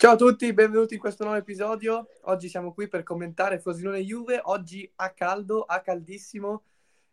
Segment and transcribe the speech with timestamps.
[0.00, 2.08] Ciao a tutti, benvenuti in questo nuovo episodio.
[2.22, 4.40] Oggi siamo qui per commentare Frosinone Juve.
[4.44, 6.62] Oggi a caldo, a caldissimo.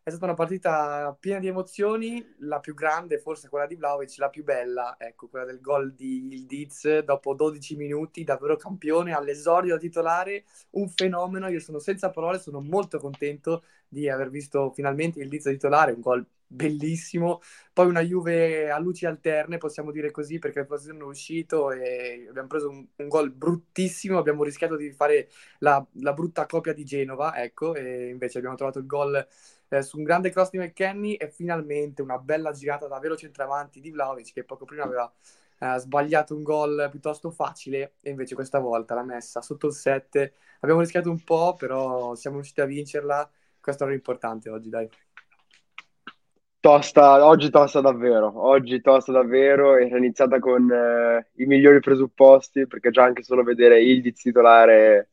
[0.02, 4.30] È stata una partita piena di emozioni, la più grande, forse quella di Vlaovic, la
[4.30, 9.80] più bella, ecco, quella del gol di Ildiz dopo 12 minuti, davvero campione, all'esordio da
[9.82, 11.50] titolare, un fenomeno.
[11.50, 16.26] Io sono senza parole, sono molto contento di aver visto finalmente Ildiz titolare, un gol
[16.48, 17.42] bellissimo.
[17.74, 22.26] Poi una Juve a luci alterne, possiamo dire così, perché il Frosinone è uscito e
[22.30, 25.30] abbiamo preso un, un gol bruttissimo, abbiamo rischiato di fare
[25.60, 29.28] la, la, brutta copia di Genova, ecco, e invece abbiamo trovato il gol
[29.70, 33.80] eh, su un grande cross di McKenny e finalmente una bella girata da vero centravanti
[33.80, 35.12] di Vlaovic che poco prima aveva
[35.60, 40.34] eh, sbagliato un gol piuttosto facile e invece questa volta l'ha messa sotto il 7.
[40.62, 43.30] Abbiamo rischiato un po', però siamo riusciti a vincerla.
[43.60, 44.90] Questo era l'importante oggi, dai.
[46.60, 52.90] Tosta, oggi tosta davvero, oggi tosta davvero, era iniziata con eh, i migliori presupposti, perché
[52.90, 55.10] già anche solo vedere il titolare,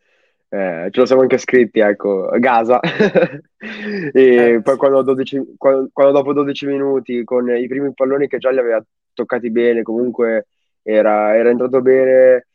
[0.49, 2.81] eh, ce lo siamo anche scritti, ecco, Gaza.
[3.61, 8.39] e eh, poi quando, 12, quando, quando, dopo 12 minuti, con i primi palloni che
[8.39, 10.47] già li aveva toccati bene, comunque
[10.83, 12.47] era, era entrato bene,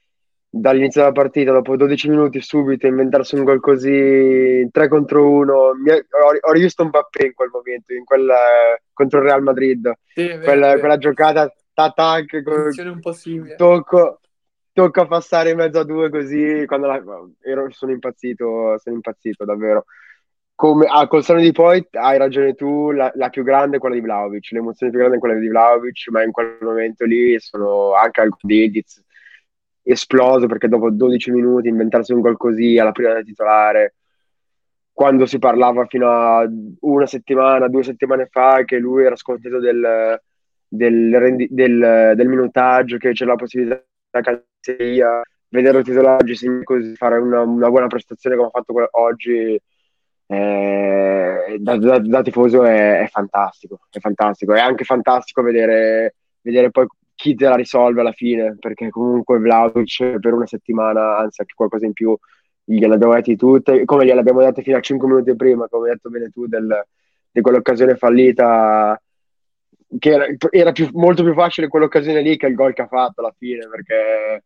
[0.49, 5.53] dall'inizio della partita, dopo 12 minuti subito, inventarsi un gol così 3 contro 1.
[5.53, 8.35] Ho, rivisto un Mbappé in quel momento, in quella,
[8.91, 9.91] contro il Real Madrid.
[10.13, 10.79] Sì, vero, quella, vero.
[10.79, 12.99] quella, giocata tac con
[13.55, 14.19] tocco,
[14.73, 16.63] tocco a passare in mezzo a due così.
[16.65, 17.01] Quando la,
[17.41, 19.85] ero, sono impazzito, sono impazzito davvero.
[20.55, 23.95] Come, ah, col sonno di poi hai ragione tu, la, la, più grande è quella
[23.95, 27.93] di Vlaovic, l'emozione più grande è quella di Vlaovic, ma in quel momento lì sono
[27.93, 29.01] anche al Dediz
[29.91, 33.95] esploso perché dopo 12 minuti inventarsi un gol così alla prima da titolare,
[34.91, 36.45] quando si parlava fino a
[36.81, 40.19] una settimana, due settimane fa che lui era scontento del,
[40.67, 43.81] del, rendi, del, del minutaggio, che c'è la possibilità
[44.11, 49.59] di canzia, vedere titolare oggi così, fare una, una, buona prestazione come ha fatto oggi
[50.31, 54.53] eh, da, da, da, tifoso è, è, fantastico, è fantastico.
[54.53, 56.85] È anche fantastico vedere, vedere poi
[57.19, 61.85] chi te la risolve alla fine, perché comunque Vlaovic per una settimana, anzi anche qualcosa
[61.85, 62.17] in più,
[62.63, 65.95] gliele abbiamo dette tutte, come gliele abbiamo dette fino a 5 minuti prima, come hai
[65.95, 66.85] detto bene tu, del,
[67.29, 68.97] di quell'occasione fallita,
[69.97, 73.19] che era, era più, molto più facile quell'occasione lì che il gol che ha fatto
[73.19, 74.45] alla fine, perché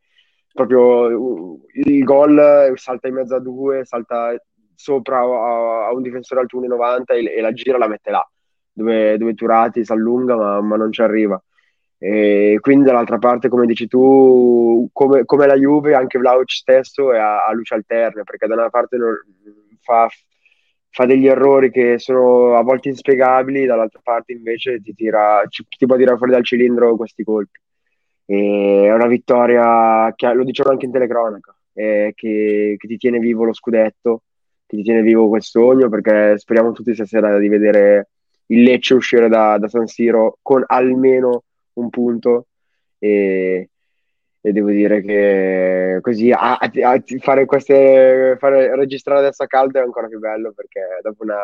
[0.52, 4.36] proprio il gol salta in mezzo a due, salta
[4.74, 8.28] sopra a, a un difensore alto 1,90 e, e la gira la mette là,
[8.72, 11.40] dove, dove Turati si allunga ma, ma non ci arriva.
[12.06, 17.18] E quindi dall'altra parte, come dici tu, come, come la Juve, anche Vlaovic stesso è
[17.18, 19.18] a, a luce alterna, perché da una parte non,
[19.80, 20.10] fa,
[20.90, 25.96] fa, degli errori che sono a volte inspiegabili, dall'altra parte invece ti, tira, ti può
[25.96, 27.58] tirare fuori dal cilindro questi colpi.
[28.26, 33.20] E è una vittoria che lo dicevano anche in telecronaca, eh, che, che, ti tiene
[33.20, 34.24] vivo lo scudetto,
[34.66, 38.10] che ti tiene vivo quel sogno, perché speriamo tutti stasera di vedere
[38.48, 42.48] il Lecce uscire da, da San Siro con almeno un punto
[43.00, 43.70] e,
[44.42, 49.82] e devo dire che così a, a fare queste fare, registrare adesso a caldo è
[49.82, 51.40] ancora più bello perché dopo una,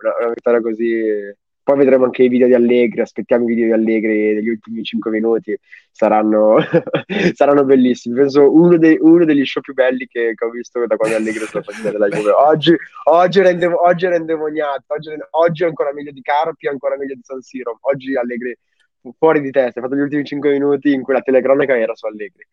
[0.00, 1.34] una, una vittoria così
[1.64, 5.10] poi vedremo anche i video di Allegri, aspettiamo i video di Allegri degli ultimi 5
[5.10, 5.58] minuti,
[5.90, 6.58] saranno,
[7.32, 8.16] saranno bellissimi.
[8.16, 11.42] Penso uno, dei, uno, degli show più belli che, che ho visto da quando Allegri
[11.42, 12.32] è sulla partita della Juve.
[12.32, 17.78] Oggi, oggi, è endemoniato, oggi, oggi ancora meglio di Carpi, ancora meglio di San Siro.
[17.80, 18.54] Oggi Allegri
[19.18, 22.06] fuori di testa, hai fatto gli ultimi 5 minuti in cui la telecronaca era su
[22.06, 22.46] Allegri.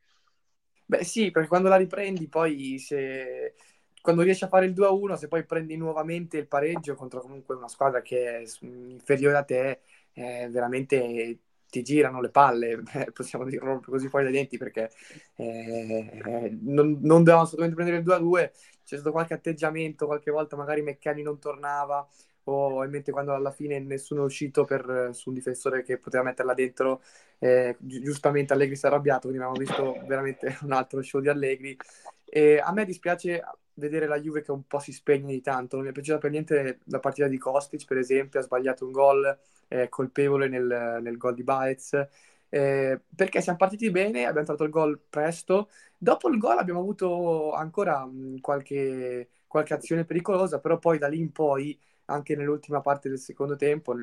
[0.85, 3.53] Beh sì, perché quando la riprendi poi se...
[4.01, 7.69] quando riesci a fare il 2-1, se poi prendi nuovamente il pareggio contro comunque una
[7.69, 9.79] squadra che è inferiore a te,
[10.13, 11.39] eh, veramente
[11.69, 12.83] ti girano le palle,
[13.13, 14.91] possiamo dirlo così fuori dai denti perché
[15.37, 18.51] eh, non, non dovevamo assolutamente prendere il 2-2,
[18.83, 22.05] c'è stato qualche atteggiamento, qualche volta magari Meccani non tornava,
[22.45, 26.23] ho in mente quando alla fine nessuno è uscito per, su un difensore che poteva
[26.23, 27.01] metterla dentro.
[27.39, 31.29] Eh, gi- giustamente Allegri si è arrabbiato, quindi abbiamo visto veramente un altro show di
[31.29, 31.77] Allegri.
[32.25, 33.43] E a me dispiace
[33.73, 35.75] vedere la Juve che un po' si spegne di tanto.
[35.75, 38.91] Non mi è piaciuta per niente la partita di Kostic, per esempio, ha sbagliato un
[38.91, 39.37] gol
[39.67, 42.07] eh, colpevole nel, nel gol di Baez.
[42.53, 45.69] Eh, perché siamo partiti bene, abbiamo trovato il gol presto.
[45.97, 51.19] Dopo il gol abbiamo avuto ancora mh, qualche, qualche azione pericolosa, però poi da lì
[51.19, 51.77] in poi
[52.11, 53.93] anche nell'ultima parte del secondo tempo,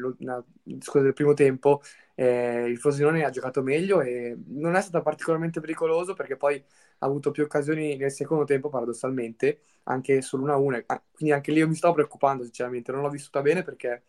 [0.81, 1.83] scusa, del primo tempo,
[2.15, 6.57] eh, il Frosinone ha giocato meglio e non è stato particolarmente pericoloso perché poi
[7.01, 10.83] ha avuto più occasioni nel secondo tempo, paradossalmente, anche solo una una.
[10.87, 14.05] Ah, quindi anche lì io mi stavo preoccupando, sinceramente, non l'ho vissuta bene perché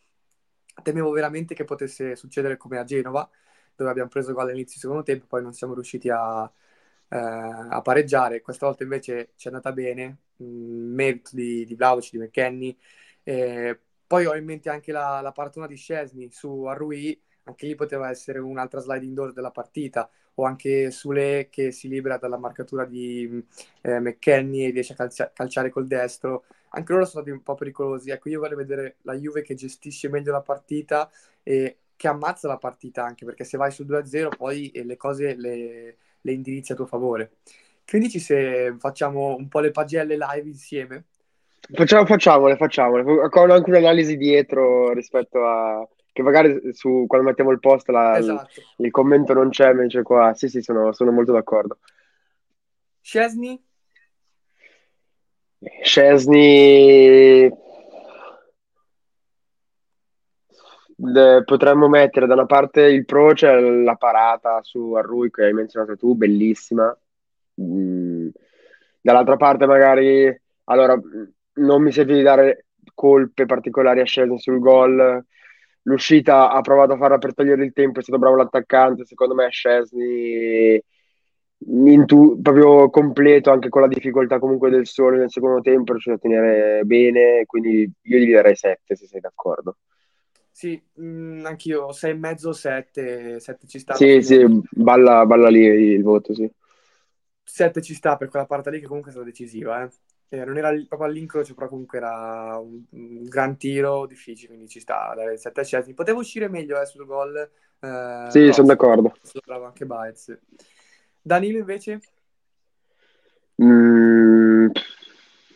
[0.82, 3.30] temevo veramente che potesse succedere come a Genova,
[3.76, 6.44] dove abbiamo preso gol all'inizio del secondo tempo, poi non siamo riusciti a,
[7.10, 8.42] eh, a pareggiare.
[8.42, 12.78] Questa volta invece ci è andata bene, mh, merito di, di Vlaovic, di McKenny.
[13.24, 17.76] Eh, poi ho in mente anche la, la partona di Scesni su Arrui, anche lì
[17.76, 22.86] poteva essere un'altra sliding door della partita, o anche Sule che si libera dalla marcatura
[22.86, 23.44] di
[23.82, 26.46] eh, McKenny e riesce a calcia- calciare col destro.
[26.70, 28.10] Anche loro sono stati un po' pericolosi.
[28.12, 31.10] Ecco, io vorrei vedere la Juve che gestisce meglio la partita
[31.44, 35.98] e che ammazza la partita anche, perché se vai sul 2-0 poi le cose le,
[36.22, 37.34] le indirizzi a tuo favore.
[37.84, 41.06] Che dici se facciamo un po' le pagelle live insieme?
[41.74, 45.88] Facciamo, facciamole, facciamole, con anche un'analisi dietro rispetto a...
[46.12, 48.60] che magari su, quando mettiamo il post la, Esatto.
[48.78, 51.80] il, il commento non c'è, invece qua, sì sì, sono, sono molto d'accordo.
[53.02, 53.62] Scesni?
[55.82, 57.52] Scesni
[61.02, 65.54] Le- potremmo mettere da una parte il pro, c'è la parata su Arrui che hai
[65.54, 66.96] menzionato tu, bellissima.
[67.62, 68.28] Mm.
[69.02, 71.00] Dall'altra parte magari, allora,
[71.56, 75.24] non mi sento di dare colpe particolari a Scesni sul gol.
[75.84, 79.06] L'uscita ha provato a farla per togliere il tempo, è stato bravo l'attaccante.
[79.06, 80.82] Secondo me Scesni
[82.06, 86.16] tu- proprio completo, anche con la difficoltà comunque del sole nel secondo tempo, è riuscito
[86.16, 89.78] a tenere bene, quindi io gli darei 7 se sei d'accordo.
[90.52, 94.40] Sì, mh, anch'io, 6 e mezzo, 7, 7 ci sta Sì, sì,
[94.72, 96.50] balla, balla lì il voto, sì.
[97.44, 99.90] 7 ci sta per quella parte lì che comunque è stata decisiva, eh.
[100.32, 104.80] Eh, non era proprio all'incrocio, però comunque era un, un gran tiro, difficile, quindi ci
[104.80, 105.94] sta a dare 7 Scesni.
[105.96, 107.50] Poteva uscire meglio eh, sul gol, eh,
[107.80, 109.14] Sì, però sono d'accordo.
[109.46, 110.38] bravo anche Baez.
[111.22, 112.00] Danilo invece?
[113.62, 114.68] Mm,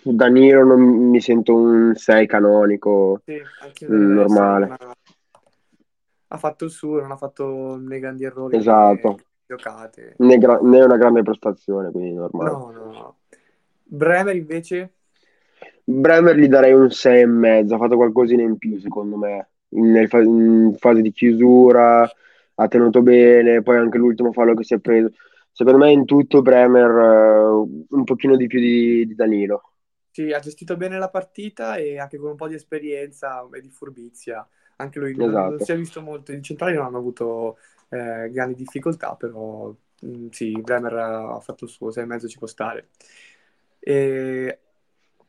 [0.03, 3.39] Danilo non mi sento un 6 canonico, Sì,
[3.91, 4.75] mm, darei 6, normale.
[6.27, 9.09] ha fatto il suo, non ha fatto né grandi errori Esatto.
[9.09, 10.15] né giocate.
[10.17, 12.49] Né, gra- né una grande prestazione, quindi normale.
[12.49, 13.17] No, no, no.
[13.93, 14.93] Bremer invece?
[15.85, 20.05] Bremer gli darei un 6 e mezzo, ha fatto qualcosina in più secondo me, in,
[20.07, 22.09] fa- in fase di chiusura,
[22.55, 25.11] ha tenuto bene, poi anche l'ultimo fallo che si è preso.
[25.51, 29.61] Secondo me in tutto Bremer eh, un pochino di più di, di Danilo.
[30.09, 33.69] Sì, ha gestito bene la partita e anche con un po' di esperienza e di
[33.71, 34.47] furbizia.
[34.75, 35.59] Anche lui non, non Esatto.
[35.59, 36.31] si è visto molto.
[36.31, 37.57] I centrali non hanno avuto
[37.89, 42.37] eh, grandi difficoltà, però mh, sì, Bremer ha fatto il suo, 6 e mezzo ci
[42.37, 42.89] può stare.
[43.85, 44.59] E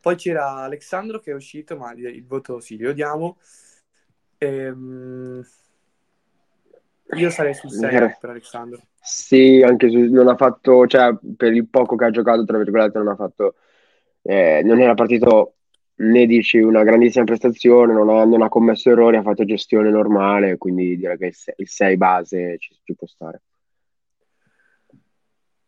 [0.01, 3.39] poi c'era Alexandro che è uscito, ma il voto sì, glielo diamo.
[4.39, 5.45] Ehm,
[7.17, 8.83] io sarei sul 6 Eh, per Alexandro.
[9.01, 12.99] Sì, anche se non ha fatto, cioè per il poco che ha giocato, tra virgolette,
[12.99, 13.57] non ha fatto,
[14.23, 15.55] eh, non era partito
[15.97, 20.59] né dici una grandissima prestazione, non ha, non ha commesso errori, ha fatto gestione normale,
[20.59, 23.43] quindi direi che il 6, il 6 base ci, ci può stare.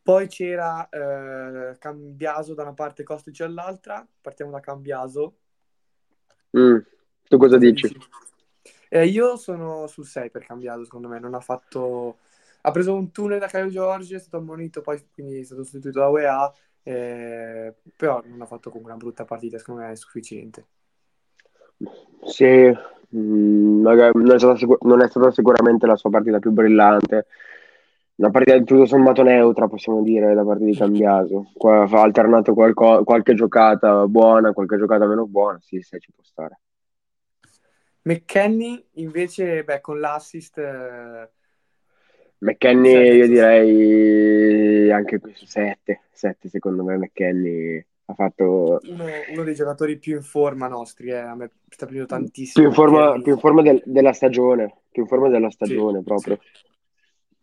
[0.06, 4.06] Poi c'era eh, Cambiaso da una parte Kostic dall'altra.
[4.20, 5.34] Partiamo da Cambiaso.
[6.56, 6.76] Mm,
[7.28, 7.92] Tu cosa dici?
[8.88, 11.18] Eh, io sono sul 6 per Cambiaso, secondo me.
[11.18, 12.18] Non ha fatto...
[12.60, 15.98] Ha preso un tunnel da Caio Giorgio, è stato ammonito, poi quindi è stato sostituito
[15.98, 16.52] da UEA,
[16.84, 20.66] eh, però non ha fatto comunque una brutta partita, secondo me è sufficiente.
[22.26, 22.72] Sì,
[23.16, 27.26] mm, magari non è stata, sicur- non è stata sicuramente la sua partita più brillante.
[28.16, 31.50] Una partita tutto sommato neutra, possiamo dire, da parte di Cambiaso.
[31.54, 35.58] Qua ha alternato qualco- qualche giocata buona, qualche giocata meno buona.
[35.61, 36.61] Sì, sì, ci può stare.
[38.02, 40.56] McKenny invece, beh, con l'assist...
[40.58, 41.28] eh,
[42.38, 43.30] McKenny, io sì.
[43.32, 46.00] direi anche qui su 7.
[46.12, 51.16] 7 secondo me McKenny ha fatto uno, uno dei giocatori più in forma nostri, eh.
[51.16, 54.75] a me sta piacendo più tantissimo in forma, più in forma del- della stagione.
[54.90, 56.38] Più in forma della Sì, stagione proprio.
[56.40, 56.75] sì.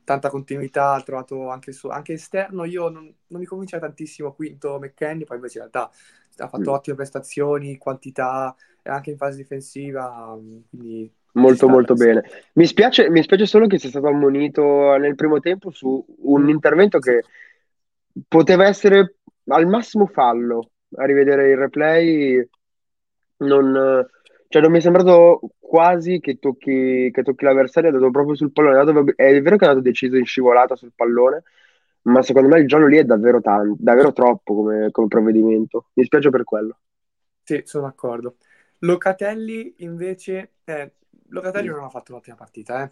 [0.04, 2.66] Tanta continuità, ha trovato anche, su, anche esterno.
[2.66, 5.92] Io non, non mi convince tantissimo quinto McKenny, poi invece in realtà
[6.38, 6.74] ha fatto Mm.
[6.74, 10.38] ottime prestazioni, quantità, e anche in fase difensiva,
[10.70, 11.12] quindi
[11.44, 12.24] ci Molto molto bene.
[12.54, 16.50] Mi spiace, mi spiace solo che sia stato ammonito nel primo tempo su un Mm,
[16.50, 17.24] intervento che
[18.28, 19.16] poteva essere
[19.48, 20.72] al massimo fallo.
[20.96, 22.48] A rivedere il replay,
[23.38, 24.06] non,
[24.54, 28.52] cioè non mi è sembrato quasi che tocchi, che tocchi l'avversario, è andato proprio sul
[28.52, 28.76] pallone.
[28.76, 31.42] È, andato- è vero che è andato deciso in scivolata sul pallone,
[32.04, 35.88] ma secondo me il giallo lì è davvero tanto, davvero troppo come, come provvedimento.
[35.94, 36.78] Mi spiace per quello.
[37.42, 38.36] Sì, sono d'accordo.
[38.82, 40.92] Locatelli invece, eh,
[41.30, 42.92] Locatelli non ha fatto un'ottima partita, eh.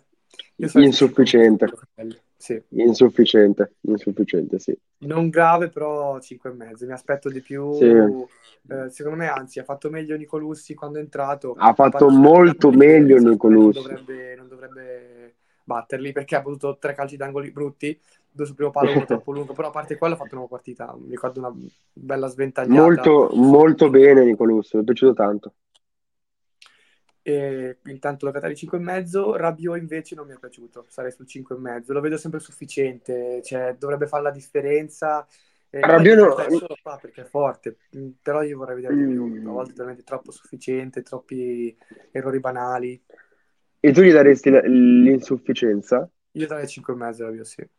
[0.55, 2.61] Io sarei sul 5,5 per Insufficiente, Locatelli, sì.
[2.69, 4.75] insufficiente, insufficiente, sì.
[4.99, 6.85] Non grave, però 5,5.
[6.85, 7.73] Mi aspetto di più.
[7.73, 7.85] Sì.
[7.85, 11.53] eh, secondo me, anzi, ha fatto meglio Nicolussi quando è entrato.
[11.57, 13.79] Ha fatto molto meglio me, non Nicolussi.
[13.79, 17.97] dovrebbe, non dovrebbe batterli perché ha avuto tre calci d'angoli brutti,
[18.35, 21.11] sul primo palo uno troppo lungo, però a parte quello ha fatto una partita, mi
[21.11, 21.53] ricordo una
[21.93, 22.81] bella sventagliata.
[22.81, 25.53] Molto, molto bene Nicolus, mi è piaciuto tanto.
[27.23, 32.17] E intanto Locatelli 5,5, Rabiot invece non mi è piaciuto, sarei sul 5,5, lo vedo
[32.17, 35.27] sempre sufficiente, cioè, dovrebbe fare la differenza.
[35.69, 36.57] Eh, Rabiot no...
[36.57, 37.77] solo fa perché è forte,
[38.21, 39.47] però io vorrei vedere di più, mm.
[39.47, 41.75] a volte è veramente troppo sufficiente, troppi
[42.11, 42.99] errori banali.
[43.79, 46.09] E tu gli daresti l'insufficienza?
[46.31, 47.69] Io darei 5,5 Rabiot, sì.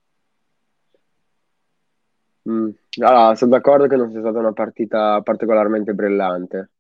[2.49, 2.71] Mm.
[3.01, 6.71] Allora, sono d'accordo che non sia stata una partita particolarmente brillante.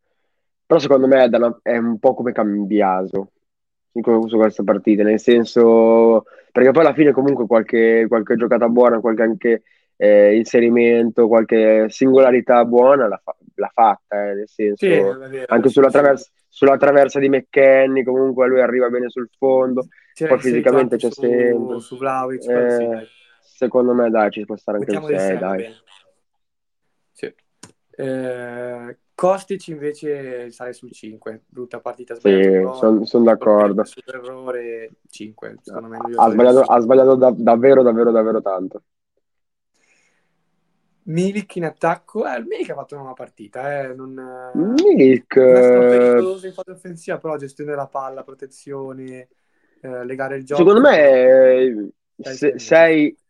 [0.72, 1.28] Però secondo me
[1.60, 3.32] è un po' come cambiato
[3.92, 9.22] su queste partite, nel senso perché poi alla fine comunque qualche, qualche giocata buona, qualche
[9.22, 9.62] anche
[9.96, 15.68] eh, inserimento, qualche singolarità buona l'ha, fa- l'ha fatta, eh, nel senso sì, vero, anche
[15.68, 20.96] sulla, traversa, sulla traversa di McKenny comunque lui arriva bene sul fondo, c'è poi fisicamente
[20.96, 21.80] c'è su, sempre.
[21.80, 23.08] Su Vlaovic, eh,
[23.42, 25.66] secondo me dai, ci può stare anche Mettiamo il 6, dai.
[27.12, 27.34] Sì.
[29.22, 32.72] Eh, Kostic invece sale sul 5, brutta partita sbagliata.
[32.72, 33.84] Sì, sono son d'accordo.
[33.84, 35.98] Sull'errore 5, secondo me.
[36.16, 38.82] Ha sbagliato, ha sbagliato da, davvero, davvero, davvero tanto.
[41.04, 44.14] Milik in attacco, eh, Milik ha fatto una buona partita, eh, non,
[44.54, 49.28] Milik non è stato pericoloso in fase offensiva, però gestione della palla, protezione,
[49.80, 50.62] eh, legare il gioco.
[50.62, 53.20] Secondo me 6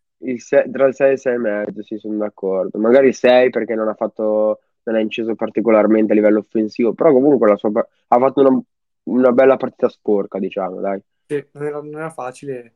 [0.71, 2.79] tra il 6 e il 6 e mezzo, sì, sono d'accordo.
[2.79, 7.57] Magari 6 perché non ha fatto non ha inciso particolarmente a livello offensivo, però comunque
[7.57, 7.71] sua,
[8.09, 8.63] ha fatto una,
[9.05, 11.01] una, bella partita sporca, diciamo, dai.
[11.27, 12.75] Sì, non era, non era facile,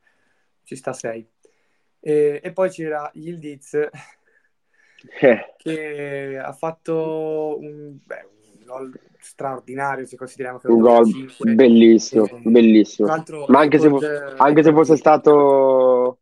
[0.65, 1.29] ci sta 6.
[2.01, 3.75] E, e, poi c'era Yildiz
[5.21, 5.55] eh.
[5.57, 11.11] che ha fatto un, beh, un gol straordinario se consideriamo che un gol
[11.55, 13.09] bellissimo, e, bellissimo.
[13.49, 13.89] Ma anche se,
[14.37, 16.21] anche se fosse stato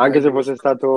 [0.00, 0.88] anche se fosse stato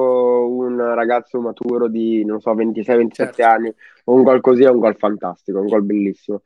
[0.49, 3.43] un ragazzo maturo di, non so, 26-27 certo.
[3.43, 3.73] anni,
[4.05, 6.41] un gol così è un gol fantastico, un gol bellissimo.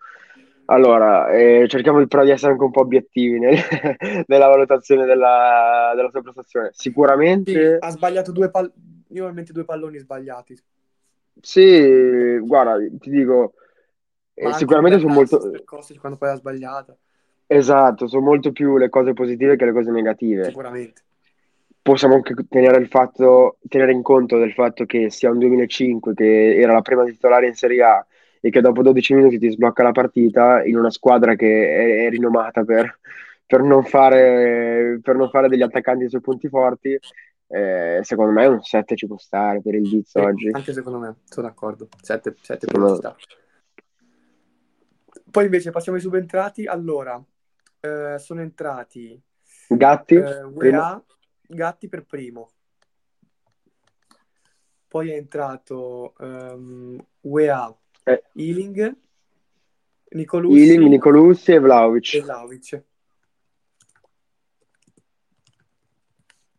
[0.65, 3.55] Allora, eh, cerchiamo però di essere anche un po' obiettivi nel,
[4.27, 6.69] nella valutazione della, della, sua prestazione.
[6.73, 7.51] Sicuramente...
[7.51, 8.73] Sì, ha sbagliato due palloni,
[9.09, 10.59] io ho in mente due palloni sbagliati.
[11.39, 13.53] Sì, guarda, ti dico,
[14.33, 15.39] eh, sicuramente sono molto...
[15.99, 16.97] Quando poi ha sbagliato.
[17.45, 20.45] Esatto, sono molto più le cose positive che le cose negative.
[20.45, 21.01] Sicuramente
[21.87, 26.57] possiamo anche tenere, il fatto, tenere in conto del fatto che sia un 2005, che
[26.57, 28.05] era la prima titolare in Serie A
[28.41, 32.09] e che dopo 12 minuti ti sblocca la partita in una squadra che è, è
[32.09, 32.99] rinomata per,
[33.45, 36.99] per, non fare, per, non fare, degli attaccanti sui punti forti.
[37.47, 40.49] Eh, secondo me un 7 ci può stare per il Diz oggi.
[40.51, 41.87] Anche secondo me, sono d'accordo.
[42.01, 42.89] 7, 7 no.
[42.89, 43.15] ci sta.
[45.31, 46.65] Poi invece passiamo ai subentrati.
[46.65, 47.23] Allora,
[47.79, 49.21] eh, sono entrati
[49.69, 51.01] Gatti, eh, UEA,
[51.47, 52.49] Gatti per primo.
[54.87, 58.23] Poi è entrato um, UEA, eh.
[58.35, 58.95] Ealing,
[60.09, 62.13] Nicolussi, Ealing, Nicolussi e Vlaovic.
[62.13, 62.83] E Vlaovic.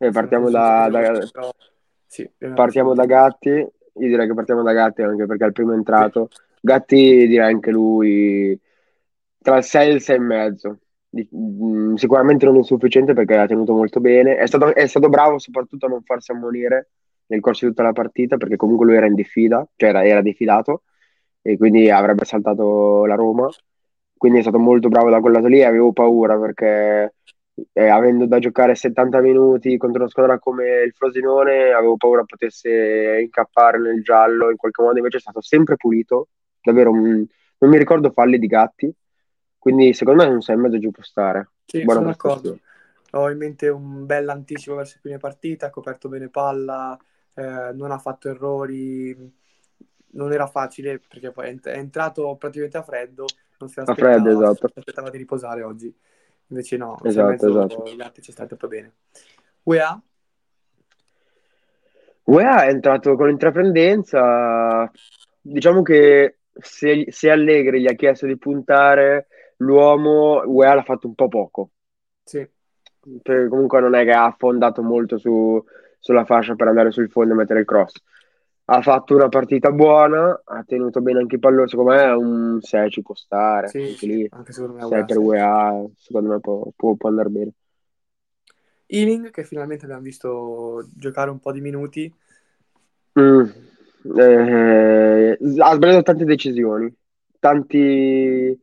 [0.01, 1.19] Eh, partiamo da, da...
[2.05, 3.49] Sì, partiamo da Gatti.
[3.49, 6.29] Io direi che partiamo da Gatti anche perché è il primo entrato.
[6.61, 8.59] Gatti direi anche lui
[9.41, 10.79] tra il 6 e il 6 e mezzo.
[11.17, 14.37] Mm, sicuramente non insufficiente perché ha tenuto molto bene.
[14.37, 16.89] È stato, è stato, bravo soprattutto a non farsi ammonire
[17.27, 20.21] nel corso di tutta la partita perché comunque lui era in diffida, cioè era, era
[20.21, 20.83] diffidato
[21.41, 23.49] e quindi avrebbe saltato la Roma.
[24.17, 27.13] Quindi è stato molto bravo da quel lato lì avevo paura perché
[27.73, 33.19] eh, avendo da giocare 70 minuti contro una squadra come il Frosinone avevo paura potesse
[33.21, 36.29] incappare nel giallo in qualche modo invece è stato sempre pulito
[36.61, 37.27] davvero non
[37.69, 38.93] mi ricordo falli di gatti
[39.59, 41.49] quindi secondo me un 6 e mezzo giù può stare.
[41.65, 42.59] Sì, Buona sono d'accordo.
[43.11, 46.97] Ho in mente un bel anticipo verso le prime partite, ha coperto bene palla,
[47.33, 49.15] eh, non ha fatto errori,
[50.11, 53.25] non era facile perché poi è entrato praticamente a freddo,
[53.59, 54.67] non si aspettava, a freddo, esatto.
[54.67, 55.93] si aspettava di riposare oggi.
[56.47, 57.83] Invece no, esatto, esatto.
[57.85, 58.93] gli altri ci è stato bene.
[59.63, 60.01] UEA?
[62.23, 64.89] UEA è entrato con intraprendenza,
[65.41, 69.27] diciamo che se, se Allegri gli ha chiesto di puntare
[69.59, 71.69] l'uomo UEA l'ha fatto un po' poco.
[72.23, 72.47] Sì.
[73.21, 75.63] Perché comunque non è che ha affondato molto su,
[75.99, 77.93] sulla fascia per andare sul fondo e mettere il cross.
[78.65, 82.89] Ha fatto una partita buona, ha tenuto bene anche i palloni, secondo me un 6
[82.91, 83.67] ci può stare.
[83.69, 84.27] Sì, anche lì.
[84.29, 87.51] anche secondo me 6 per UEA, secondo me può, può, può andare bene.
[88.85, 92.13] Ealing, che finalmente abbiamo visto giocare un po' di minuti.
[93.19, 93.43] Mm.
[94.17, 96.93] Eh, ha sbagliato tante decisioni,
[97.39, 98.59] tanti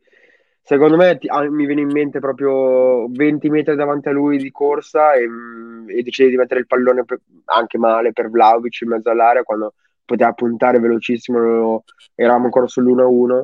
[0.67, 4.51] secondo me ti, ah, mi viene in mente proprio 20 metri davanti a lui di
[4.51, 9.09] corsa e, e decide di mettere il pallone per, anche male per Vlaovic in mezzo
[9.09, 13.43] all'area quando poteva puntare velocissimo, eravamo ancora sull'1-1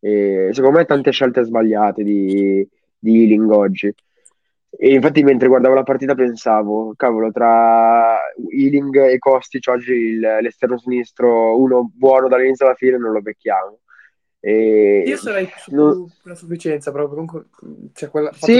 [0.00, 3.94] e secondo me tante scelte sbagliate di, di Ealing oggi
[4.76, 8.18] e infatti mentre guardavo la partita pensavo, cavolo, tra
[8.50, 13.78] Ealing e Kostic oggi il, l'esterno sinistro, uno buono dall'inizio alla fine, non lo becchiamo.
[14.46, 15.04] E...
[15.06, 16.06] Io sarei su non...
[16.24, 17.46] la sufficienza proprio, comunque,
[17.94, 18.52] cioè quella, sì,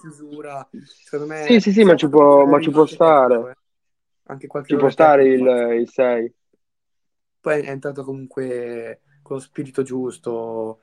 [0.00, 0.66] chiusura,
[1.02, 1.42] secondo me...
[1.42, 3.34] Sì, sì, sì, ma ci può, ma ci può stare.
[3.34, 3.56] Tempo, eh.
[4.28, 6.34] Anche qualche ci può stare il 6.
[7.38, 10.80] Poi è entrato comunque con lo spirito giusto,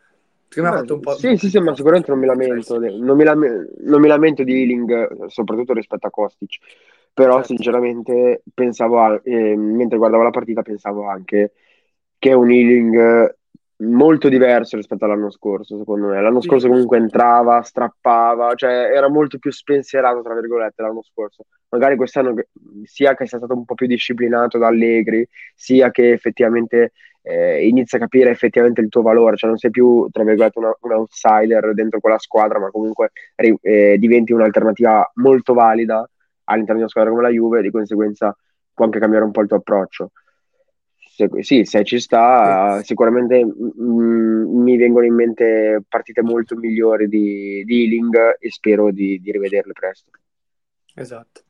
[0.50, 1.16] Secondo me ha fatto un po'.
[1.16, 2.78] Sì, sì, sì, ma sicuramente non mi lamento.
[2.78, 6.58] Non mi, lam- non mi lamento di Healing, soprattutto rispetto a Kostic.
[7.12, 7.48] Però, certo.
[7.48, 11.54] sinceramente, pensavo, a, eh, mentre guardavo la partita, pensavo anche
[12.20, 13.40] che è un Healing
[13.82, 16.22] molto diverso rispetto all'anno scorso, secondo me.
[16.22, 21.46] L'anno scorso comunque entrava, strappava, cioè era molto più spensierato, tra virgolette, l'anno scorso.
[21.70, 22.36] Magari quest'anno
[22.84, 26.92] sia che sia stato un po' più disciplinato da Allegri, sia che effettivamente
[27.24, 30.76] eh, inizi a capire effettivamente il tuo valore, cioè non sei più, tra virgolette, una,
[30.82, 36.08] un outsider dentro quella squadra, ma comunque eh, diventi un'alternativa molto valida
[36.46, 38.36] all'interno di una squadra come la Juve, di conseguenza
[38.74, 40.12] può anche cambiare un po' il tuo approccio.
[41.14, 47.08] Se, sì, se ci sta, sicuramente mh, mm, mi vengono in mente partite molto migliori
[47.08, 50.10] di, di Healing e spero di, di rivederle presto.
[50.96, 51.42] Esatto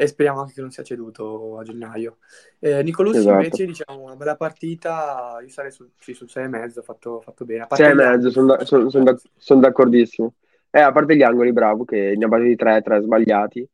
[0.00, 2.18] e speriamo anche che non sia ceduto a gennaio.
[2.60, 3.34] Eh, Nicolussi esatto.
[3.34, 7.66] invece diciamo una bella partita, io sarei sul, sì, sul 6,5, fatto, fatto bene.
[7.68, 10.34] 6,5, sono, da, son, son, da, son d'accordissimo.
[10.70, 13.68] Eh, a parte gli angoli, bravo, che ne ha battuti 3, 3 sbagliati,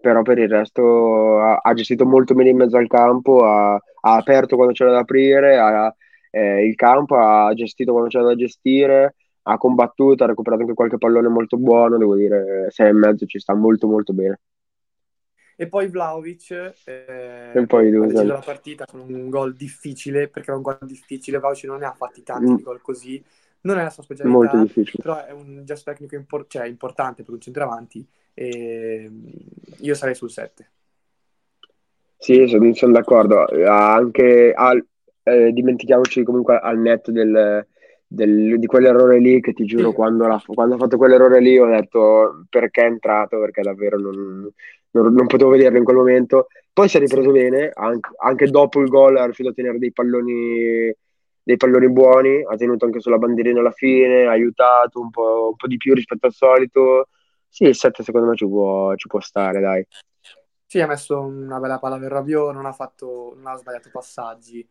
[0.00, 4.16] però per il resto ha, ha, gestito molto bene in mezzo al campo, ha, ha
[4.16, 5.94] aperto quando c'era da aprire, ha,
[6.30, 10.98] eh, il campo ha gestito quando c'era da gestire, ha combattuto, ha recuperato anche qualche
[10.98, 14.40] pallone molto buono, devo dire 6,5 ci sta molto molto bene.
[15.60, 20.50] E poi Vlaovic eh, e poi ha deciso la partita con un gol difficile, perché
[20.50, 22.62] era un gol difficile, Vlaovic non ne ha fatti tanti mm.
[22.62, 23.20] gol così,
[23.62, 24.64] non è la sua specialità,
[25.02, 28.06] però è un gesto tecnico impor- cioè, importante per un centravanti
[28.38, 29.10] e
[29.78, 30.70] io sarei sul 7.
[32.16, 34.84] Sì, sono, sono d'accordo, anche al,
[35.24, 37.66] eh, dimentichiamoci comunque al netto del,
[38.06, 39.94] del, di quell'errore lì che ti giuro sì.
[39.94, 44.48] quando, la, quando, ha fatto quell'errore lì ho detto perché è entrato perché davvero non,
[44.90, 47.40] non, non potevo vederlo in quel momento poi si è ripreso sì.
[47.40, 50.94] bene anche, anche, dopo il gol ha riuscito a tenere dei palloni
[51.42, 55.56] dei palloni buoni ha tenuto anche sulla bandierina alla fine ha aiutato un po', un
[55.56, 57.08] po di più rispetto al solito
[57.48, 59.86] sì il 7 secondo me ci può, ci può stare dai
[60.66, 64.68] sì ha messo una bella palla per Rabiot non ha, fatto, non ha sbagliato passaggi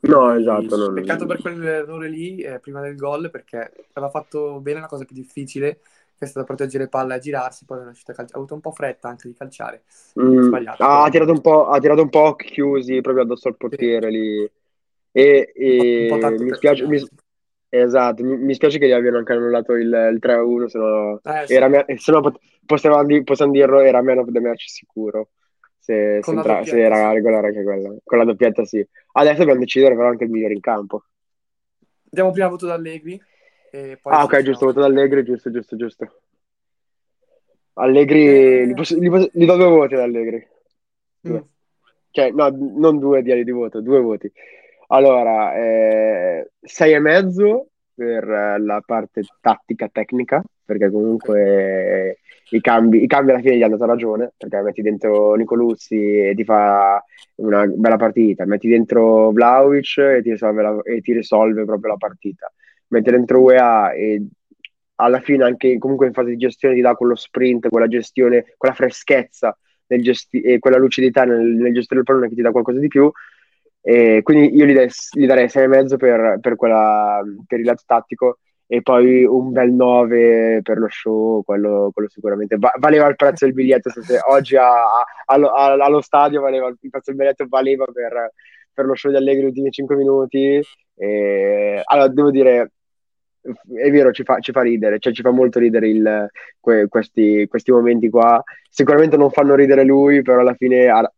[0.00, 0.76] no, esatto.
[0.76, 0.94] Non...
[0.94, 5.14] Peccato per quell'errore lì eh, prima del gol perché aveva fatto bene la cosa più
[5.14, 5.80] difficile
[6.18, 8.70] che è stata proteggere palla e girarsi, poi è uscita calci- ha avuto un po'
[8.70, 9.82] fretta anche di calciare.
[10.20, 14.18] Mm, ha, tirato un po', ha tirato un po' chiusi proprio addosso al portiere sì.
[14.18, 14.50] lì.
[15.14, 17.04] E, e mi spiace, mi,
[17.80, 21.46] esatto, mi, mi, spiace che gli abbiano anche annullato il, il 3-1, se no, eh,
[21.46, 21.54] sì.
[21.54, 22.34] era, se no
[22.66, 25.28] possiamo, possiamo dirlo, era man of the match sicuro
[25.82, 27.92] se, se, entra- se era regolare anche quella.
[28.04, 28.86] Con la doppietta sì.
[29.14, 31.04] Adesso dobbiamo decidere però anche il migliore in campo.
[32.04, 33.20] Diamo prima voto da Allegri.
[34.02, 36.20] ah, ok, giusto, voto da Allegri, giusto, giusto, giusto.
[37.74, 38.66] Allegri, eh...
[38.68, 40.46] gli, posso, gli, posso, gli, do due voti ad Allegri.
[41.20, 41.40] Due.
[41.40, 41.44] Mm.
[42.10, 44.30] Cioè, no, non due di, di voto, due voti.
[44.92, 52.18] Allora, eh, sei e mezzo per la parte tattica tecnica, perché comunque
[52.50, 56.34] i cambi, i cambi alla fine gli hanno dato ragione, perché metti dentro Nicolussi e
[56.34, 57.02] ti fa
[57.36, 61.96] una bella partita, metti dentro Vlaovic e ti risolve, la, e ti risolve proprio la
[61.96, 62.52] partita,
[62.88, 64.26] metti dentro UEA e
[64.96, 68.74] alla fine anche comunque in fase di gestione ti dà quello sprint, quella gestione, quella
[68.74, 72.88] freschezza gesti- e quella lucidità nel, nel gestire il pallone che ti dà qualcosa di
[72.88, 73.10] più.
[73.82, 78.38] E quindi io gli, des- gli darei 6,5 per, per, per il lato tattico
[78.72, 83.44] e poi un bel 9 per lo show, quello, quello sicuramente Va- valeva il prezzo
[83.44, 83.90] del biglietto.
[83.90, 88.32] Se oggi a, a, allo, a, allo, stadio valeva il prezzo del biglietto valeva per,
[88.72, 90.58] per lo show di Allegri gli ultimi 5 minuti.
[90.94, 92.70] E, allora, devo dire,
[93.42, 97.46] è vero, ci fa, ci fa, ridere, cioè ci fa molto ridere il, que, questi,
[97.48, 98.42] questi, momenti qua.
[98.70, 101.12] Sicuramente non fanno ridere lui, però alla fine a,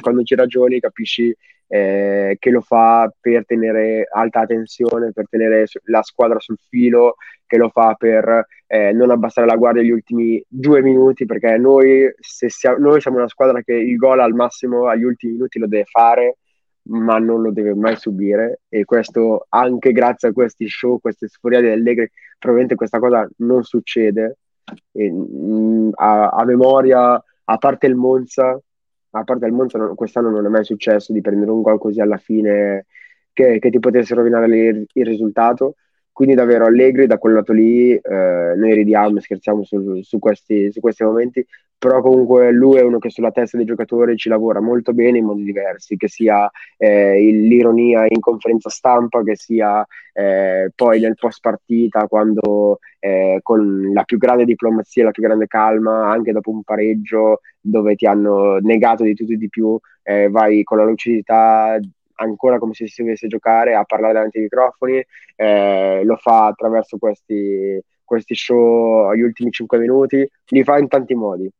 [0.00, 1.34] quando ci ragioni capisci
[1.66, 7.56] eh, che lo fa per tenere alta tensione, per tenere la squadra sul filo, che
[7.56, 12.78] lo fa per eh, non abbassare la guardia gli ultimi due minuti, perché noi, siamo,
[12.78, 16.36] noi siamo una squadra che il gol al massimo agli ultimi minuti lo deve fare,
[16.84, 21.70] ma non lo deve mai subire e questo anche grazie a questi show, queste sfuriate
[21.70, 24.38] allegre, probabilmente questa cosa non succede.
[24.92, 28.60] E, mh, a, a, memoria, a parte il Monza,
[29.14, 32.16] a parte il Monza quest'anno non è mai successo di prendere un gol così alla
[32.16, 32.86] fine
[33.32, 35.76] che, che ti potesse rovinare il, il risultato.
[36.12, 40.80] Quindi davvero allegri da quel lato lì, eh, noi ridiamo scherziamo su, su, questi, su,
[40.80, 41.44] questi, momenti,
[41.82, 45.24] però comunque lui è uno che sulla testa dei giocatori ci lavora molto bene in
[45.24, 51.40] modi diversi, che sia eh, l'ironia in conferenza stampa, che sia eh, poi nel post
[51.40, 56.62] partita quando eh, con la più grande diplomazia, la più grande calma, anche dopo un
[56.62, 61.80] pareggio dove ti hanno negato di tutto e di più, eh, vai con la lucidità
[62.14, 66.96] ancora come se si dovesse giocare a parlare davanti ai microfoni, eh, lo fa attraverso
[66.98, 71.50] questi, questi show agli ultimi 5 minuti, li fa in tanti modi,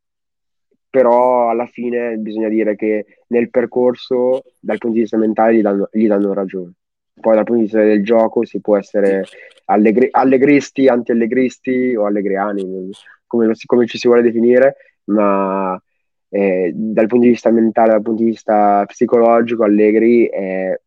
[0.92, 5.88] però alla fine bisogna dire che nel percorso dal punto di vista mentale gli danno,
[5.90, 6.74] gli danno ragione.
[7.18, 9.24] Poi dal punto di vista del gioco si può essere
[9.66, 12.90] allegri- allegristi, anti-allegristi o allegriani,
[13.26, 15.80] come, lo, come ci si vuole definire, ma
[16.28, 20.78] eh, dal punto di vista mentale, dal punto di vista psicologico, Allegri è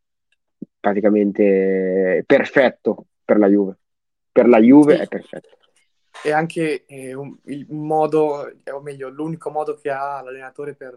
[0.80, 3.78] praticamente perfetto per la Juve.
[4.32, 5.58] Per la Juve è perfetto.
[6.26, 10.96] E anche eh, un, il modo, o meglio, l'unico modo che ha l'allenatore per,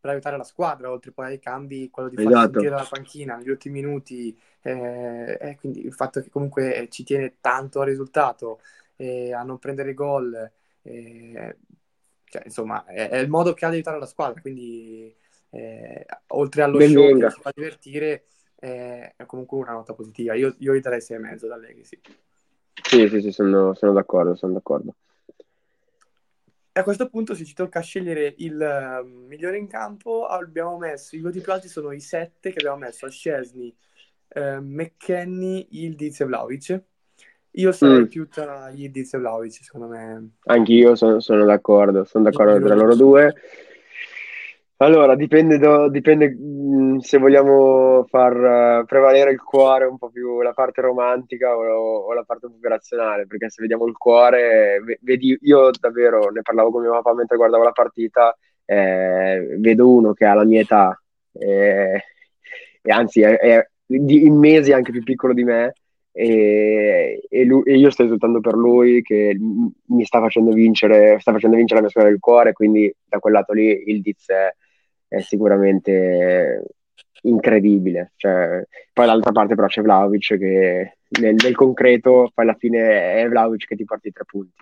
[0.00, 2.40] per, aiutare la squadra, oltre poi ai cambi, quello di esatto.
[2.40, 7.36] sentire dalla panchina negli ultimi minuti, eh, eh, quindi il fatto che comunque ci tiene
[7.40, 8.60] tanto al risultato,
[8.98, 10.50] a non prendere gol,
[10.82, 11.56] eh,
[12.24, 15.14] cioè, insomma, è, è, il modo che ha di aiutare la squadra, quindi
[15.50, 17.28] eh, oltre allo Ben show venga.
[17.28, 18.24] che ci fa divertire,
[18.58, 20.34] eh, è comunque una nota positiva.
[20.34, 22.00] Io, io gli darei 6,5 da Leghi, sì.
[22.80, 24.94] Sì, sì, sì, sono, sono d'accordo, sono d'accordo.
[26.74, 31.20] A questo punto, se ci tocca scegliere il uh, migliore in campo, abbiamo messo i
[31.20, 33.74] voti più alti sono i 7 che abbiamo messo a Scesni,
[34.36, 36.82] uh, McKenny, Ildiz e Vlaovic.
[37.56, 38.06] Io sarei mm.
[38.06, 40.30] più tra Yildiz e Vlaovic, secondo me.
[40.44, 43.34] Anch'io sono, sono d'accordo, sono d'accordo tra loro due.
[44.82, 50.10] Allora, dipende, do, dipende mh, mm, se vogliamo far uh, prevalere il cuore un po'
[50.10, 54.82] più la parte romantica o, o, la parte più razionale, perché se vediamo il cuore,
[55.02, 60.14] vedi, io davvero ne parlavo con mio papà mentre guardavo la partita, eh, vedo uno
[60.14, 61.00] che ha la mia età,
[61.32, 62.02] eh,
[62.82, 65.74] e anzi è, è di, in mesi anche più piccolo di me,
[66.10, 71.30] e, e, lui, e, io sto esultando per lui che mi sta facendo vincere, sta
[71.30, 74.52] facendo vincere la mia squadra del cuore, quindi da quel lato lì il Diz è,
[75.12, 76.64] è sicuramente
[77.22, 78.12] incredibile.
[78.16, 83.28] Cioè, poi dall'altra parte però c'è Vlaovic che nel, nel, concreto poi alla fine è
[83.28, 84.60] Vlaovic che ti porta i tre punti.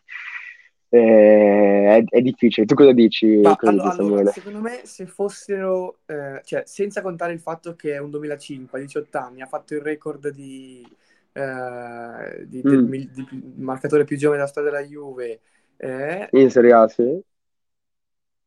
[0.92, 2.66] Eh, è, è, difficile.
[2.66, 3.36] Tu cosa dici?
[3.36, 7.94] Ma, cosa allora, allora, secondo me, se fossero, eh, cioè, senza contare il fatto che
[7.94, 10.84] è un 2005, a 18 anni, ha fatto il record di,
[11.32, 12.68] eh, di, mm.
[12.68, 15.40] del, di, di, marcatore più giovane della storia della Juve.
[15.76, 17.22] Eh, in Serie A, sì.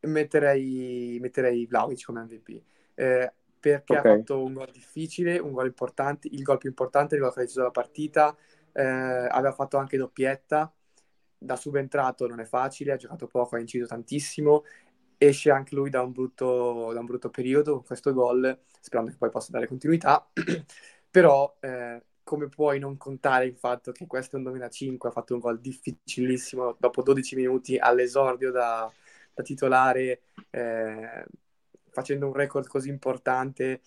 [0.04, 2.62] Metterei, metterei Vlaovic come MVP.
[2.96, 4.12] Eh, perché okay.
[4.12, 7.39] ha fatto un gol difficile, un gol importante, il gol più importante, il gol che
[7.39, 8.36] ha deciso la partita,
[8.74, 10.70] eh, aveva fatto anche doppietta,
[11.38, 14.66] da subentrato non è facile, ha giocato poco, ha inciso tantissimo,
[15.18, 19.18] esce anche lui da un brutto, da un brutto periodo con questo gol, sperando che
[19.18, 20.30] poi possa dare continuità,
[21.10, 25.36] però eh, come puoi non contare il fatto che questo è un 2005, ha fatto
[25.36, 28.92] un gol difficilissimo dopo 12 minuti all'esordio da,
[29.34, 31.26] da titolare, eh,
[31.89, 33.82] facendo un record così importante.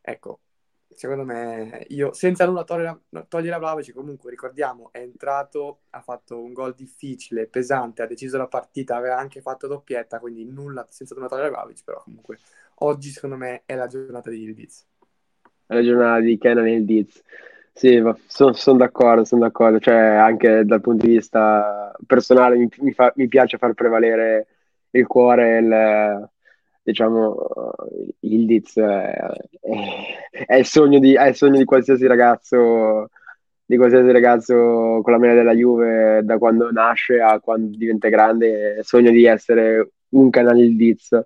[0.00, 0.40] Ecco,
[0.88, 6.40] secondo me, io senza nulla togliere, togliere a Vlaovic, comunque ricordiamo, è entrato, ha fatto
[6.40, 11.14] un gol difficile, pesante, ha deciso la partita, aveva anche fatto doppietta, quindi nulla senza
[11.14, 12.38] nulla togliere a Vlaovic, però comunque
[12.80, 14.86] oggi secondo me è la giornata di Ildiz.
[15.66, 17.22] È la giornata di Kenan Ildiz.
[17.72, 22.92] Sì, sono son d'accordo, sono d'accordo, cioè anche dal punto di vista personale mi, mi,
[22.92, 24.48] fa, mi piace far prevalere
[24.90, 26.30] il cuore, il,
[26.82, 27.46] diciamo,
[28.20, 29.16] il Diz è,
[30.30, 33.08] è, il sogno di, è il sogno di qualsiasi ragazzo,
[33.64, 38.80] di qualsiasi ragazzo con la maglia della Juve da quando nasce a quando diventa grande,
[38.82, 41.18] sogno di essere un canale il Diz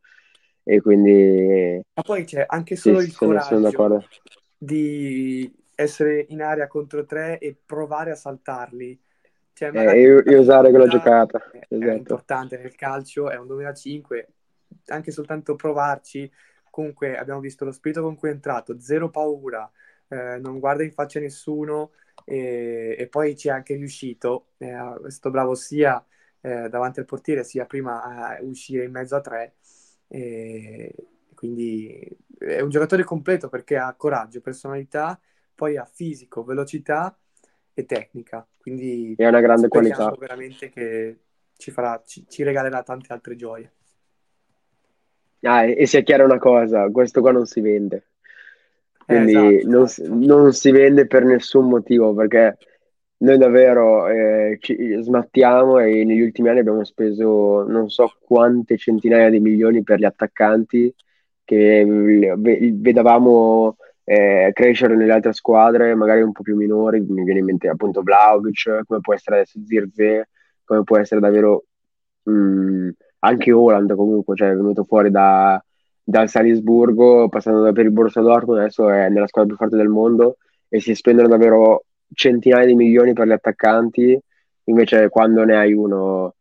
[0.64, 1.80] e quindi...
[1.94, 4.04] Ma poi c'è anche solo sì, il sono, coraggio sono
[4.56, 8.98] di essere in area contro tre e provare a saltarli.
[9.70, 11.50] Cioè, eh, e, usare quella giocata.
[11.50, 11.92] È, esatto.
[11.92, 14.28] importante nel calcio, è un 2005,
[14.86, 16.30] anche soltanto provarci.
[16.68, 19.70] Comunque abbiamo visto lo spirito con cui è entrato, zero paura,
[20.08, 21.92] eh, non guarda in faccia nessuno
[22.24, 24.48] e, e poi ci è anche riuscito.
[24.58, 24.74] Eh,
[25.08, 26.04] stato bravo sia
[26.40, 29.54] eh, davanti al portiere sia prima a uscire in mezzo a tre.
[30.08, 30.94] E,
[31.34, 35.18] quindi è un giocatore completo perché ha coraggio, personalità,
[35.54, 37.16] poi ha fisico, velocità
[37.74, 38.46] e tecnica.
[38.62, 40.14] Quindi è una grande qualità.
[40.16, 41.16] veramente che
[41.56, 43.72] ci, farà, ci, ci regalerà tante altre gioie.
[45.40, 48.06] Ah, e sia chiara una cosa, questo qua non si vende.
[49.04, 50.14] Quindi eh, esatto, non, esatto.
[50.14, 52.56] non, si vende per nessun motivo, perché
[53.18, 59.28] noi davvero eh, ci smattiamo e negli ultimi anni abbiamo speso non so quante centinaia
[59.28, 60.94] di milioni per gli attaccanti
[61.44, 67.46] che vedavamo eh, crescere nelle altre squadre, magari un po' più minori, mi viene in
[67.46, 70.28] mente appunto Vlaovic, come può essere adesso Zirze,
[70.64, 71.64] come può essere davvero
[72.24, 72.88] mh, mm,
[73.20, 75.62] anche Holland comunque, cioè è venuto fuori da,
[76.02, 80.38] dal Salisburgo, passando per il Borussia Dortmund, adesso è nella squadra più forte del mondo
[80.68, 84.18] e si spendono davvero centinaia di milioni per gli attaccanti,
[84.64, 86.34] invece quando ne hai uno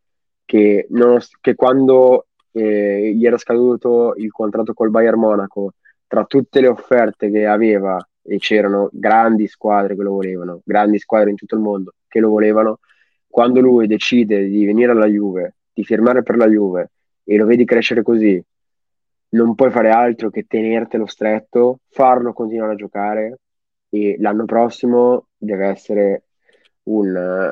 [0.44, 5.74] che, non, che quando eh, gli era scaduto il contratto col Bayern Monaco,
[6.12, 11.30] tra tutte le offerte che aveva, e c'erano grandi squadre che lo volevano, grandi squadre
[11.30, 12.80] in tutto il mondo che lo volevano,
[13.26, 16.90] quando lui decide di venire alla Juve, di firmare per la Juve
[17.24, 18.44] e lo vedi crescere così,
[19.30, 23.38] non puoi fare altro che tenertelo stretto, farlo continuare a giocare
[23.88, 26.24] e l'anno prossimo deve essere
[26.82, 27.50] un,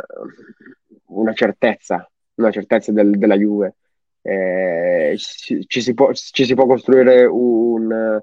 [1.06, 3.76] una certezza, una certezza del, della Juve.
[4.20, 8.20] Eh, ci, ci, si può, ci, si può, costruire un,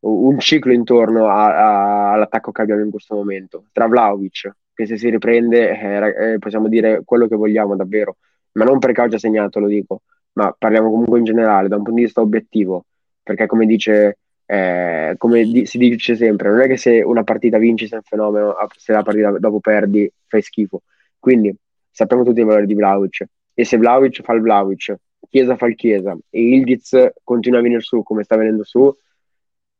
[0.00, 3.64] un ciclo intorno a, a, all'attacco che abbiamo in questo momento.
[3.72, 8.16] Tra Vlaovic, che se si riprende eh, eh, possiamo dire quello che vogliamo davvero,
[8.52, 11.82] ma non perché oggi ha segnato, lo dico, ma parliamo comunque in generale, da un
[11.82, 12.84] punto di vista obiettivo,
[13.22, 17.58] perché come dice, eh, come di- si dice sempre, non è che se una partita
[17.58, 20.82] vinci sei un fenomeno, se la partita dopo perdi fai schifo.
[21.18, 21.54] Quindi
[21.90, 24.94] sappiamo tutti i valori di Vlaovic, e se Vlaovic fa il Vlaovic,
[25.28, 28.94] Chiesa fa il Chiesa, e Ildiz continua a venire su come sta venendo su,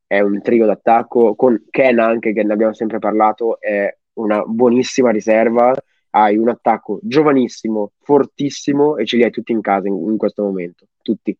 [0.06, 5.10] è un trio d'attacco, con Ken anche, che ne abbiamo sempre parlato, è una buonissima
[5.10, 5.74] riserva,
[6.10, 10.42] hai un attacco giovanissimo, fortissimo e ce li hai tutti in casa in, in questo
[10.42, 11.36] momento, tutti.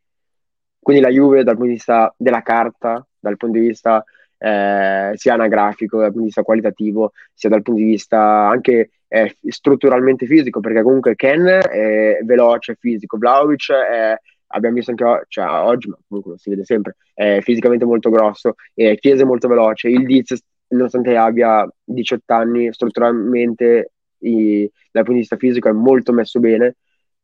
[0.78, 4.04] Quindi la Juve dal punto di vista della carta, dal punto di vista
[4.38, 9.36] eh, sia anagrafico, dal punto di vista qualitativo, sia dal punto di vista anche eh,
[9.48, 14.16] strutturalmente fisico, perché comunque Ken è veloce, fisico, Vlaovic è,
[14.48, 18.54] abbiamo visto anche cioè, oggi, ma comunque lo si vede sempre, è fisicamente molto grosso,
[18.74, 25.18] è Chiesa molto veloce, il Diz, nonostante abbia 18 anni, strutturalmente i, dal punto di
[25.18, 26.76] vista fisico è molto messo bene,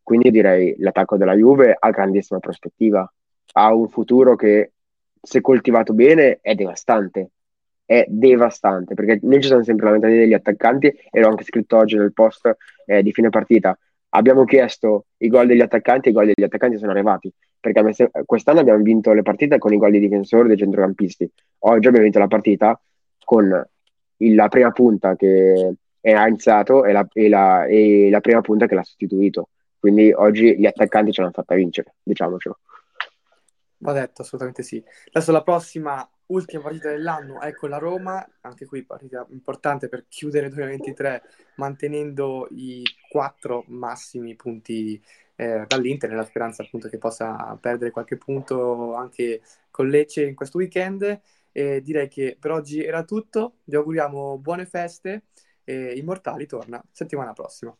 [0.02, 3.10] quindi direi l'attacco della Juve ha grandissima prospettiva,
[3.54, 4.72] ha un futuro che
[5.20, 7.30] se coltivato bene è devastante,
[7.84, 11.96] è devastante, perché noi ci siamo sempre lamentati degli attaccanti e l'ho anche scritto oggi
[11.96, 12.56] nel post
[12.86, 13.76] eh, di fine partita.
[14.14, 18.60] Abbiamo chiesto i gol degli attaccanti e i gol degli attaccanti sono arrivati, perché quest'anno
[18.60, 21.30] abbiamo vinto le partite con i gol dei difensori dei centrocampisti.
[21.60, 22.78] Oggi abbiamo vinto la partita
[23.24, 23.66] con
[24.18, 28.66] il, la prima punta che ha iniziato e la, e, la, e la prima punta
[28.66, 29.48] che l'ha sostituito.
[29.78, 32.58] Quindi oggi gli attaccanti ce l'hanno fatta vincere, diciamocelo.
[33.78, 34.82] Va detto, assolutamente sì.
[35.10, 40.04] Adesso la prossima, ultima partita dell'anno è con la Roma, anche qui partita importante per
[40.08, 41.22] chiudere il 2023
[41.56, 44.98] mantenendo i quattro massimi punti
[45.36, 50.56] eh, dall'Inter, nella speranza appunto che possa perdere qualche punto anche con Lecce in questo
[50.56, 51.20] weekend.
[51.52, 55.24] E direi che per oggi era tutto, vi auguriamo buone feste
[55.64, 57.76] e Immortali torna settimana prossima.